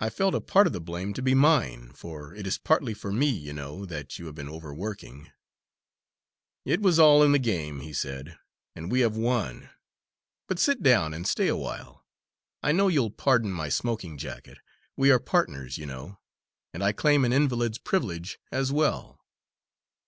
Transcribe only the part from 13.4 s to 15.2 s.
my smoking jacket. We are